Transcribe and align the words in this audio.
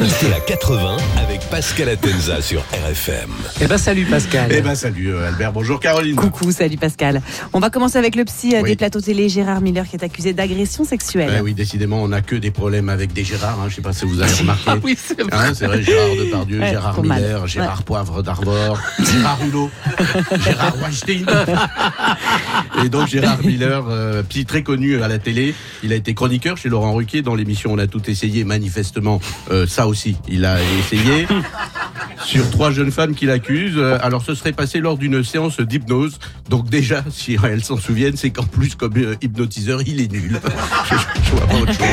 Limité 0.00 0.32
à 0.34 0.40
80 0.40 0.96
avec 1.18 1.40
Pascal 1.50 1.90
Atenza 1.90 2.40
sur 2.40 2.60
RFM. 2.72 3.28
Eh 3.60 3.66
ben 3.66 3.76
salut 3.76 4.06
Pascal. 4.06 4.50
Eh 4.50 4.62
ben 4.62 4.74
salut 4.74 5.12
euh, 5.12 5.28
Albert, 5.28 5.52
bonjour 5.52 5.78
Caroline. 5.78 6.16
Coucou, 6.16 6.52
salut 6.52 6.78
Pascal. 6.78 7.20
On 7.52 7.60
va 7.60 7.68
commencer 7.68 7.98
avec 7.98 8.16
le 8.16 8.24
psy 8.24 8.54
euh, 8.56 8.60
Oui. 8.62 8.70
des 8.70 8.76
plateaux 8.76 9.02
télé, 9.02 9.28
Gérard 9.28 9.60
Miller, 9.60 9.86
qui 9.86 9.96
est 9.96 10.04
accusé 10.04 10.32
d'agression 10.32 10.84
sexuelle. 10.84 11.34
Eh 11.36 11.40
oui, 11.42 11.52
décidément, 11.52 12.02
on 12.02 12.08
n'a 12.08 12.22
que 12.22 12.34
des 12.34 12.50
problèmes 12.50 12.88
avec 12.88 13.12
des 13.12 13.24
Gérard. 13.24 13.60
Hein, 13.60 13.66
je 13.68 13.74
sais 13.74 13.82
pas 13.82 13.92
si 13.92 14.06
vous 14.06 14.22
avez 14.22 14.32
remarqué. 14.32 14.62
Ah 14.68 14.76
oui, 14.82 14.96
c'est 14.98 15.20
vrai. 15.20 15.30
Hein, 15.32 15.52
c'est 15.54 15.66
vrai, 15.66 15.82
Gérard 15.82 16.16
Depardieu, 16.16 16.60
Ouais, 16.60 16.70
Gérard. 16.70 17.02
Miller, 17.02 17.46
Gérard 17.46 17.82
Poivre 17.82 18.22
d'Arvor, 18.22 18.80
Gérard 18.98 19.38
Hulot, 19.46 19.70
Gérard 20.44 20.76
Weinstein. 20.82 21.26
Et 22.84 22.88
donc 22.88 23.06
Gérard 23.08 23.42
Miller, 23.44 23.84
euh, 23.90 24.22
psy 24.22 24.46
très 24.46 24.62
connu 24.62 25.02
à 25.02 25.08
la 25.08 25.18
télé, 25.18 25.54
il 25.82 25.92
a 25.92 25.96
été 25.96 26.14
chroniqueur 26.14 26.56
chez 26.56 26.70
Laurent 26.70 26.94
Ruquier 26.94 27.20
dans 27.20 27.34
l'émission 27.34 27.72
On 27.72 27.78
a 27.78 27.86
tout 27.86 28.08
essayé. 28.10 28.44
Manifestement, 28.44 29.20
euh, 29.50 29.66
ça 29.66 29.86
aussi, 29.90 30.16
il 30.28 30.44
a 30.44 30.56
essayé. 30.78 31.26
Sur 32.24 32.48
trois 32.50 32.70
jeunes 32.70 32.92
femmes 32.92 33.14
qu'il 33.14 33.30
accuse. 33.30 33.74
Euh, 33.76 33.98
Alors, 34.02 34.22
ce 34.22 34.34
serait 34.34 34.52
passé 34.52 34.78
lors 34.80 34.96
d'une 34.96 35.24
séance 35.24 35.60
d'hypnose. 35.60 36.18
Donc, 36.48 36.68
déjà, 36.68 37.02
si 37.10 37.36
elles 37.42 37.64
s'en 37.64 37.76
souviennent, 37.76 38.16
c'est 38.16 38.30
qu'en 38.30 38.44
plus, 38.44 38.74
comme 38.74 38.96
euh, 38.96 39.16
hypnotiseur, 39.22 39.80
il 39.86 40.00
est 40.00 40.12
nul. 40.12 40.38
je, 40.90 40.94
je 41.24 41.30
vois 41.30 41.46
pas 41.46 41.54
autre 41.56 41.72
chose. 41.72 41.86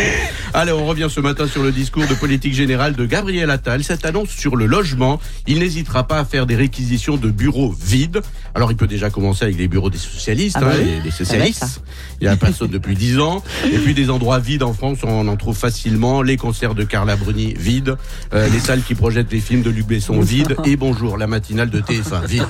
Allez, 0.59 0.71
on 0.71 0.87
revient 0.87 1.05
ce 1.07 1.19
matin 1.19 1.45
sur 1.45 1.61
le 1.61 1.71
discours 1.71 2.07
de 2.07 2.15
politique 2.15 2.55
générale 2.55 2.95
de 2.95 3.05
Gabriel 3.05 3.51
Attal. 3.51 3.83
Cette 3.83 4.05
annonce 4.05 4.29
sur 4.29 4.55
le 4.55 4.65
logement, 4.65 5.19
il 5.45 5.59
n'hésitera 5.59 6.07
pas 6.07 6.17
à 6.17 6.25
faire 6.25 6.47
des 6.47 6.55
réquisitions 6.55 7.15
de 7.15 7.29
bureaux 7.29 7.75
vides. 7.79 8.21
Alors, 8.55 8.71
il 8.71 8.75
peut 8.75 8.87
déjà 8.87 9.11
commencer 9.11 9.45
avec 9.45 9.55
les 9.59 9.67
bureaux 9.67 9.91
des 9.91 9.99
socialistes, 9.99 10.57
Ah 10.59 10.65
bah 10.65 10.71
hein, 10.73 10.79
oui. 10.79 11.01
les, 11.03 11.11
socialistes. 11.11 11.83
Il 12.21 12.25
y 12.25 12.27
a 12.27 12.35
personne 12.35 12.71
depuis 12.71 12.95
10 12.95 13.19
ans. 13.19 13.43
Et 13.71 13.77
puis, 13.77 13.93
des 13.93 14.09
endroits 14.09 14.39
vides 14.39 14.63
en 14.63 14.73
France, 14.73 14.97
on 15.03 15.27
en 15.27 15.35
trouve 15.35 15.55
facilement. 15.55 16.23
Les 16.23 16.37
concerts 16.37 16.73
de 16.73 16.83
Carla 16.85 17.17
Bruni, 17.17 17.53
vides. 17.53 17.95
Euh, 18.33 18.49
les 18.49 18.59
salles 18.59 18.81
qui 18.81 18.95
projettent 18.95 19.31
les 19.31 19.41
films 19.41 19.61
de 19.61 19.69
Luc 19.69 19.85
Besson, 19.85 20.19
vides. 20.21 20.55
Et 20.65 20.75
bonjour, 20.75 21.19
la 21.19 21.27
matinale 21.27 21.69
de 21.69 21.81
TF1, 21.81 22.25
vide. 22.25 22.47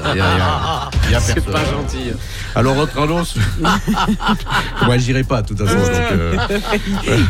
C'est 1.20 1.46
pas 1.46 1.64
gentil. 1.66 2.12
Alors, 2.56 2.78
autre 2.78 3.00
annonce. 3.00 3.36
Moi, 4.86 4.98
j'irai 4.98 5.24
pas, 5.24 5.42
de 5.42 5.48
toute 5.48 5.58
façon. 5.60 5.76
donc, 5.76 5.88
euh, 6.12 6.38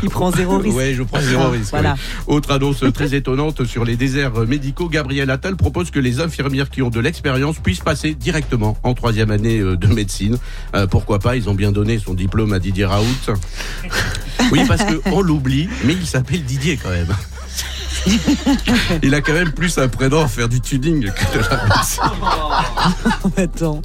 Il 0.03 0.09
prend 0.09 0.31
zéro 0.31 0.58
risque. 0.58 0.75
Ouais, 0.75 0.94
je 0.94 1.03
prends 1.03 1.22
zéro 1.22 1.50
risque. 1.50 1.72
Voilà. 1.72 1.94
ouais. 1.94 2.36
Autre 2.36 2.52
annonce 2.52 2.83
très 2.94 3.14
étonnante 3.16 3.66
sur 3.66 3.86
les 3.86 3.95
déserts 3.95 4.33
médicaux. 4.48 4.89
Gabriel 4.89 5.30
Attal 5.30 5.55
propose 5.55 5.92
que 5.92 6.00
les 6.00 6.20
infirmières 6.22 6.70
qui 6.70 6.81
ont 6.81 6.89
de 6.89 7.00
l'expérience 7.00 7.58
puissent 7.59 7.80
passer 7.81 8.14
directement 8.14 8.78
en 8.83 8.94
troisième 8.94 9.31
année 9.31 9.59
euh, 9.59 9.75
de 9.78 9.88
médecine. 9.88 10.38
Euh, 10.75 10.88
pourquoi 10.88 11.20
pas? 11.20 11.36
Ils 11.36 11.50
ont 11.50 11.55
bien 11.55 11.72
donné 11.72 12.00
son 12.00 12.14
diplôme 12.14 12.53
à 12.53 12.59
Didier 12.59 12.86
Raoult. 12.86 13.05
Oui, 14.52 14.61
parce 14.67 14.83
qu'on 14.83 15.22
l'oublie, 15.22 15.67
mais 15.83 15.94
il 15.94 16.05
s'appelle 16.08 16.44
Didier 16.44 16.78
quand 16.81 16.89
même. 16.89 17.14
Il 19.04 19.14
a 19.14 19.22
quand 19.22 19.34
même 19.34 19.52
plus 19.52 19.78
un 19.78 19.88
prénom 19.88 20.22
à 20.24 20.28
faire 20.28 20.50
du 20.50 20.60
tuning 20.62 21.02
que 21.12 21.38
de 21.38 21.44
la 21.44 21.64
médecine. 21.66 22.04
Attends. 23.38 23.82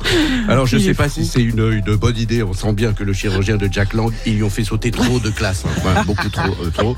Alors 0.48 0.67
je 0.67 0.77
Il 0.77 0.84
sais 0.84 0.95
pas 0.95 1.09
si 1.09 1.27
c'est 1.27 1.42
une, 1.42 1.61
une 1.87 1.97
bonne 1.97 2.17
idée. 2.17 2.43
On 2.43 2.53
sent 2.53 2.73
bien 2.73 2.93
que 2.93 3.05
le 3.05 3.12
chirurgien 3.12 3.56
de 3.56 3.69
Jack 3.70 3.95
Lang, 3.95 4.12
ils 4.27 4.37
lui 4.37 4.43
ont 4.43 4.50
fait 4.50 4.65
sauter 4.65 4.91
trop 4.91 5.19
de 5.19 5.31
classes, 5.31 5.65
hein. 5.67 5.83
Ouais, 5.84 6.05
beaucoup 6.05 6.28
trop, 6.28 6.53
euh, 6.62 6.70
trop. 6.70 6.97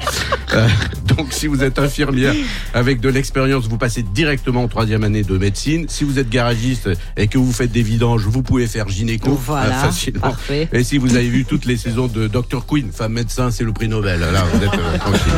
Euh, 0.54 0.68
donc 1.06 1.32
si 1.32 1.46
vous 1.46 1.62
êtes 1.62 1.78
infirmière 1.78 2.34
avec 2.74 3.00
de 3.00 3.08
l'expérience, 3.08 3.66
vous 3.68 3.78
passez 3.78 4.02
directement 4.02 4.64
en 4.64 4.68
troisième 4.68 5.04
année 5.04 5.22
de 5.22 5.36
médecine. 5.38 5.86
Si 5.88 6.04
vous 6.04 6.18
êtes 6.18 6.28
garagiste 6.28 6.88
et 7.16 7.28
que 7.28 7.38
vous 7.38 7.52
faites 7.52 7.72
des 7.72 7.82
vidanges, 7.82 8.22
vous 8.26 8.42
pouvez 8.42 8.66
faire 8.66 8.88
gynéco 8.88 9.38
Voilà, 9.44 9.78
euh, 9.78 9.82
facilement. 9.82 10.20
parfait. 10.20 10.68
Et 10.72 10.84
si 10.84 10.98
vous 10.98 11.14
avez 11.16 11.28
vu 11.28 11.44
toutes 11.44 11.64
les 11.64 11.76
saisons 11.76 12.06
de 12.06 12.28
Dr 12.28 12.64
Queen, 12.66 12.90
femme 12.92 13.12
médecin, 13.14 13.50
c'est 13.50 13.64
le 13.64 13.72
prix 13.72 13.88
Nobel. 13.88 14.20
Là, 14.20 14.44
vous 14.52 14.62
êtes 14.64 14.74
euh, 14.74 14.98
tranquille. 14.98 15.32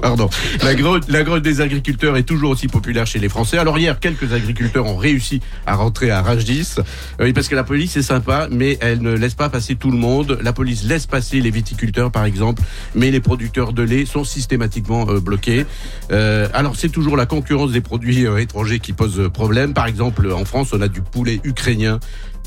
Pardon. 0.00 0.30
La 0.62 0.74
grotte, 0.74 1.42
des 1.42 1.60
agriculteurs 1.60 2.16
est 2.16 2.22
toujours 2.22 2.50
aussi 2.50 2.68
populaire 2.68 3.06
chez 3.06 3.18
les 3.18 3.28
Français. 3.28 3.58
Alors 3.58 3.78
hier, 3.78 3.98
quelques 3.98 4.32
agriculteurs 4.32 4.86
ont 4.86 4.96
réussi 4.96 5.40
à 5.66 5.74
rentrer 5.74 6.10
à 6.10 6.22
Rungis. 6.22 6.76
Euh, 7.20 7.32
parce 7.32 7.48
que 7.48 7.56
la 7.56 7.64
police 7.64 7.96
est 7.96 8.02
sympa, 8.02 8.48
mais 8.50 8.78
elle 8.80 9.02
ne 9.02 9.12
laisse 9.12 9.34
pas 9.34 9.48
passer 9.48 9.74
tout 9.74 9.90
le 9.90 9.98
monde. 9.98 10.38
La 10.40 10.52
police 10.52 10.84
laisse 10.84 11.06
passer 11.06 11.40
les 11.40 11.50
viticulteurs, 11.50 12.10
par 12.10 12.24
exemple, 12.24 12.62
mais 12.94 13.10
les 13.10 13.20
producteurs 13.20 13.72
de 13.72 13.82
lait 13.82 14.06
sont 14.06 14.24
systématiquement 14.24 15.06
euh, 15.08 15.20
bloqués. 15.20 15.66
Euh, 16.12 16.48
alors 16.54 16.76
c'est 16.76 16.90
toujours 16.90 17.16
la 17.16 17.26
concurrence 17.26 17.72
des 17.72 17.80
produits 17.80 18.26
euh, 18.26 18.38
étrangers 18.38 18.78
qui 18.78 18.92
pose 18.92 19.28
problème. 19.32 19.74
Par 19.74 19.86
exemple, 19.86 20.30
en 20.32 20.44
France, 20.44 20.72
on 20.72 20.80
a 20.80 20.88
du 20.88 21.02
poulet 21.02 21.40
ukrainien 21.44 21.98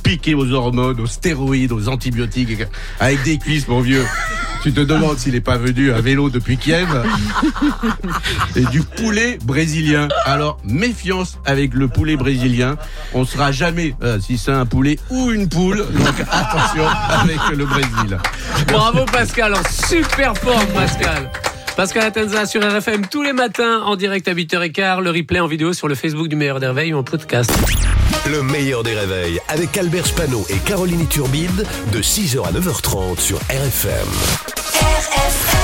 piqué 0.03 0.33
aux 0.33 0.51
hormones, 0.51 0.99
aux 0.99 1.07
stéroïdes, 1.07 1.71
aux 1.71 1.87
antibiotiques, 1.87 2.63
avec 2.99 3.21
des 3.23 3.37
cuisses, 3.37 3.67
mon 3.67 3.81
vieux. 3.81 4.03
Tu 4.63 4.71
te 4.71 4.81
demandes 4.81 5.17
s'il 5.17 5.33
n'est 5.33 5.41
pas 5.41 5.57
venu 5.57 5.91
à 5.91 6.01
vélo 6.01 6.29
depuis 6.29 6.57
Kiev. 6.57 6.87
Et 8.55 8.63
du 8.65 8.81
poulet 8.81 9.39
brésilien. 9.43 10.07
Alors, 10.25 10.59
méfiance 10.63 11.39
avec 11.45 11.73
le 11.73 11.87
poulet 11.87 12.15
brésilien. 12.15 12.77
On 13.13 13.25
sera 13.25 13.51
jamais 13.51 13.95
euh, 14.03 14.19
si 14.19 14.37
c'est 14.37 14.51
un 14.51 14.65
poulet 14.65 14.99
ou 15.09 15.31
une 15.31 15.49
poule. 15.49 15.77
Donc, 15.77 16.15
attention 16.31 16.85
avec 17.09 17.39
le 17.55 17.65
Brésil. 17.65 18.17
Bravo 18.67 19.05
Pascal, 19.05 19.55
en 19.55 19.63
super 19.69 20.37
forme 20.37 20.67
Pascal. 20.75 21.31
Pascal 21.75 22.03
Atenza 22.03 22.45
sur 22.45 22.61
RFM 22.61 23.07
tous 23.07 23.23
les 23.23 23.33
matins 23.33 23.81
en 23.83 23.95
direct 23.95 24.27
à 24.27 24.33
8h15, 24.33 25.01
le 25.01 25.09
replay 25.09 25.39
en 25.39 25.47
vidéo 25.47 25.73
sur 25.73 25.87
le 25.87 25.95
Facebook 25.95 26.27
du 26.27 26.35
Meilleur 26.35 26.59
des 26.59 26.67
Réveils 26.67 26.93
ou 26.93 26.97
en 26.97 27.03
podcast. 27.03 27.51
Le 28.29 28.43
meilleur 28.43 28.83
des 28.83 28.93
réveils 28.93 29.39
avec 29.47 29.75
Albert 29.77 30.05
Spano 30.05 30.45
et 30.49 30.57
Caroline 30.57 31.07
Turbide 31.07 31.65
de 31.91 32.01
6h 32.01 32.45
à 32.45 32.51
9h30 32.51 33.19
sur 33.19 33.37
RFM. 33.49 34.50
RFM 34.73 35.60